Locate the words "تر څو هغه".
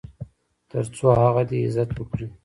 0.71-1.43